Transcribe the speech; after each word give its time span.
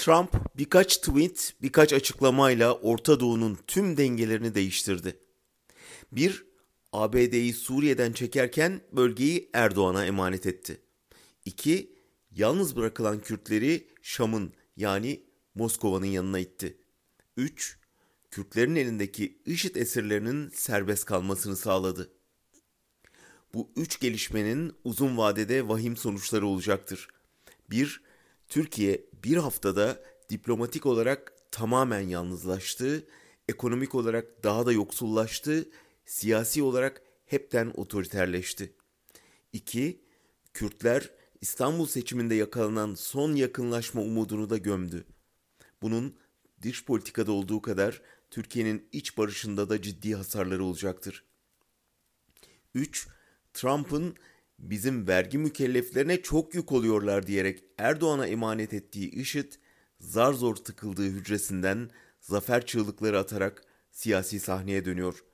Trump 0.00 0.56
birkaç 0.58 0.96
tweet, 0.96 1.54
birkaç 1.62 1.92
açıklamayla 1.92 2.74
Orta 2.74 3.20
Doğu'nun 3.20 3.58
tüm 3.66 3.96
dengelerini 3.96 4.54
değiştirdi. 4.54 5.18
Bir, 6.12 6.44
ABD'yi 6.92 7.54
Suriye'den 7.54 8.12
çekerken 8.12 8.80
bölgeyi 8.92 9.50
Erdoğan'a 9.52 10.06
emanet 10.06 10.46
etti. 10.46 10.80
İki, 11.44 11.92
yalnız 12.30 12.76
bırakılan 12.76 13.20
Kürtleri 13.20 13.86
Şam'ın 14.02 14.52
yani 14.76 15.22
Moskova'nın 15.54 16.06
yanına 16.06 16.38
itti. 16.38 16.76
Üç, 17.36 17.78
Kürtlerin 18.30 18.76
elindeki 18.76 19.38
IŞİD 19.46 19.76
esirlerinin 19.76 20.48
serbest 20.48 21.04
kalmasını 21.04 21.56
sağladı. 21.56 22.10
Bu 23.54 23.70
üç 23.76 24.00
gelişmenin 24.00 24.72
uzun 24.84 25.16
vadede 25.16 25.68
vahim 25.68 25.96
sonuçları 25.96 26.46
olacaktır. 26.46 27.08
Bir, 27.70 28.09
Türkiye 28.50 29.06
bir 29.24 29.36
haftada 29.36 30.02
diplomatik 30.30 30.86
olarak 30.86 31.32
tamamen 31.50 32.00
yalnızlaştı, 32.00 33.06
ekonomik 33.48 33.94
olarak 33.94 34.44
daha 34.44 34.66
da 34.66 34.72
yoksullaştı, 34.72 35.68
siyasi 36.06 36.62
olarak 36.62 37.02
hepten 37.26 37.72
otoriterleşti. 37.74 38.74
2. 39.52 40.04
Kürtler 40.54 41.10
İstanbul 41.40 41.86
seçiminde 41.86 42.34
yakalanan 42.34 42.94
son 42.94 43.34
yakınlaşma 43.34 44.02
umudunu 44.02 44.50
da 44.50 44.56
gömdü. 44.56 45.04
Bunun 45.82 46.16
dış 46.62 46.84
politikada 46.84 47.32
olduğu 47.32 47.62
kadar 47.62 48.02
Türkiye'nin 48.30 48.88
iç 48.92 49.18
barışında 49.18 49.68
da 49.68 49.82
ciddi 49.82 50.14
hasarları 50.14 50.64
olacaktır. 50.64 51.24
3. 52.74 53.08
Trump'ın 53.54 54.16
bizim 54.60 55.08
vergi 55.08 55.38
mükelleflerine 55.38 56.22
çok 56.22 56.54
yük 56.54 56.72
oluyorlar 56.72 57.26
diyerek 57.26 57.64
Erdoğan'a 57.78 58.26
emanet 58.26 58.74
ettiği 58.74 59.10
IŞİD, 59.10 59.52
zar 60.00 60.32
zor 60.32 60.56
tıkıldığı 60.56 61.06
hücresinden 61.06 61.90
zafer 62.20 62.66
çığlıkları 62.66 63.18
atarak 63.18 63.62
siyasi 63.90 64.40
sahneye 64.40 64.84
dönüyor. 64.84 65.24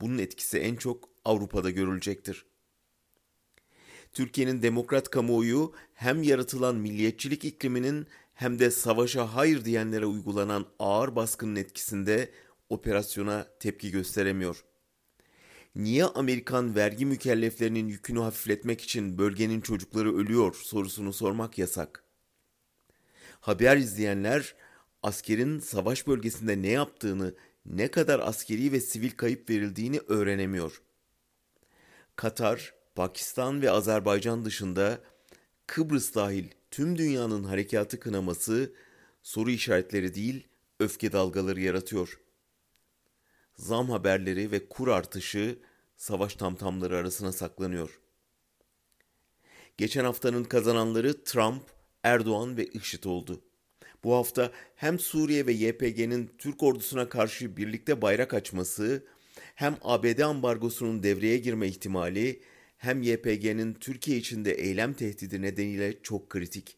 Bunun 0.00 0.18
etkisi 0.18 0.58
en 0.58 0.76
çok 0.76 1.08
Avrupa'da 1.24 1.70
görülecektir. 1.70 2.46
Türkiye'nin 4.12 4.62
demokrat 4.62 5.10
kamuoyu 5.10 5.72
hem 5.94 6.22
yaratılan 6.22 6.76
milliyetçilik 6.76 7.44
ikliminin 7.44 8.06
hem 8.34 8.58
de 8.58 8.70
savaşa 8.70 9.34
hayır 9.34 9.64
diyenlere 9.64 10.06
uygulanan 10.06 10.66
ağır 10.78 11.16
baskının 11.16 11.56
etkisinde 11.56 12.30
operasyona 12.68 13.46
tepki 13.60 13.90
gösteremiyor 13.90 14.64
niye 15.76 16.04
Amerikan 16.04 16.74
vergi 16.74 17.06
mükelleflerinin 17.06 17.88
yükünü 17.88 18.20
hafifletmek 18.20 18.80
için 18.80 19.18
bölgenin 19.18 19.60
çocukları 19.60 20.16
ölüyor 20.16 20.54
sorusunu 20.54 21.12
sormak 21.12 21.58
yasak. 21.58 22.04
Haber 23.40 23.76
izleyenler 23.76 24.54
askerin 25.02 25.58
savaş 25.58 26.06
bölgesinde 26.06 26.62
ne 26.62 26.68
yaptığını, 26.68 27.34
ne 27.66 27.88
kadar 27.88 28.20
askeri 28.20 28.72
ve 28.72 28.80
sivil 28.80 29.10
kayıp 29.10 29.50
verildiğini 29.50 30.00
öğrenemiyor. 30.08 30.82
Katar, 32.16 32.74
Pakistan 32.94 33.62
ve 33.62 33.70
Azerbaycan 33.70 34.44
dışında 34.44 35.00
Kıbrıs 35.66 36.14
dahil 36.14 36.48
tüm 36.70 36.98
dünyanın 36.98 37.44
harekatı 37.44 38.00
kınaması 38.00 38.72
soru 39.22 39.50
işaretleri 39.50 40.14
değil, 40.14 40.48
öfke 40.80 41.12
dalgaları 41.12 41.60
yaratıyor. 41.60 42.20
Zam 43.58 43.90
haberleri 43.90 44.50
ve 44.50 44.68
kur 44.68 44.88
artışı 44.88 45.58
savaş 45.96 46.34
tamtamları 46.34 46.96
arasına 46.96 47.32
saklanıyor. 47.32 48.00
Geçen 49.76 50.04
haftanın 50.04 50.44
kazananları 50.44 51.24
Trump, 51.24 51.62
Erdoğan 52.02 52.56
ve 52.56 52.66
IŞİD 52.66 53.04
oldu. 53.04 53.42
Bu 54.04 54.14
hafta 54.14 54.52
hem 54.76 54.98
Suriye 54.98 55.46
ve 55.46 55.52
YPG'nin 55.52 56.30
Türk 56.38 56.62
ordusuna 56.62 57.08
karşı 57.08 57.56
birlikte 57.56 58.02
bayrak 58.02 58.34
açması, 58.34 59.04
hem 59.54 59.76
ABD 59.82 60.18
ambargosunun 60.18 61.02
devreye 61.02 61.38
girme 61.38 61.68
ihtimali, 61.68 62.42
hem 62.76 63.02
YPG'nin 63.02 63.74
Türkiye 63.74 64.18
içinde 64.18 64.52
eylem 64.52 64.94
tehdidi 64.94 65.42
nedeniyle 65.42 66.02
çok 66.02 66.30
kritik. 66.30 66.76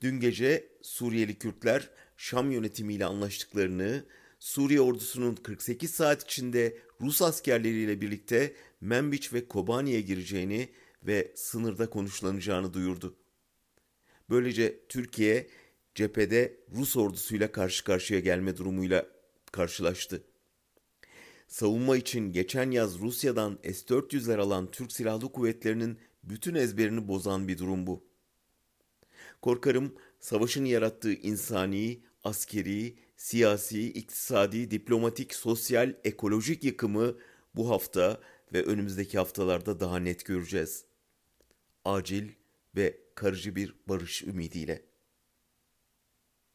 Dün 0.00 0.20
gece 0.20 0.68
Suriyeli 0.82 1.38
Kürtler 1.38 1.90
Şam 2.16 2.50
yönetimiyle 2.50 3.04
anlaştıklarını, 3.04 4.04
Suriye 4.38 4.80
ordusunun 4.80 5.34
48 5.34 5.90
saat 5.90 6.22
içinde 6.22 6.78
Rus 7.00 7.22
askerleriyle 7.22 8.00
birlikte 8.00 8.54
Menbiç 8.80 9.32
ve 9.32 9.48
Kobani'ye 9.48 10.00
gireceğini 10.00 10.68
ve 11.02 11.32
sınırda 11.34 11.90
konuşlanacağını 11.90 12.74
duyurdu. 12.74 13.16
Böylece 14.30 14.86
Türkiye 14.88 15.46
cephede 15.94 16.60
Rus 16.76 16.96
ordusuyla 16.96 17.52
karşı 17.52 17.84
karşıya 17.84 18.20
gelme 18.20 18.56
durumuyla 18.56 19.06
karşılaştı. 19.52 20.22
Savunma 21.48 21.96
için 21.96 22.32
geçen 22.32 22.70
yaz 22.70 22.98
Rusya'dan 22.98 23.58
S-400'ler 23.62 24.40
alan 24.40 24.70
Türk 24.70 24.92
Silahlı 24.92 25.32
Kuvvetleri'nin 25.32 25.98
bütün 26.24 26.54
ezberini 26.54 27.08
bozan 27.08 27.48
bir 27.48 27.58
durum 27.58 27.86
bu. 27.86 28.04
Korkarım 29.42 29.94
savaşın 30.20 30.64
yarattığı 30.64 31.12
insani, 31.12 32.00
askeri, 32.24 32.96
siyasi, 33.16 33.92
iktisadi, 33.92 34.70
diplomatik, 34.70 35.34
sosyal, 35.34 35.94
ekolojik 36.04 36.64
yıkımı 36.64 37.16
bu 37.54 37.70
hafta 37.70 38.20
ve 38.52 38.62
önümüzdeki 38.64 39.18
haftalarda 39.18 39.80
daha 39.80 39.98
net 39.98 40.24
göreceğiz. 40.24 40.84
Acil 41.84 42.28
ve 42.76 43.00
karıcı 43.14 43.56
bir 43.56 43.74
barış 43.88 44.22
ümidiyle. 44.22 44.85